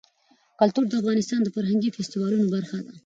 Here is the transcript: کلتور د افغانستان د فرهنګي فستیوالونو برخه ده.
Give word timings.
کلتور 0.59 0.83
د 0.87 0.93
افغانستان 1.01 1.39
د 1.43 1.47
فرهنګي 1.55 1.89
فستیوالونو 1.95 2.45
برخه 2.55 2.77
ده. 2.85 2.93